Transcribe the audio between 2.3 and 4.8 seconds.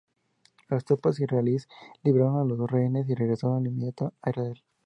a los rehenes y regresaron de inmediato a Israel.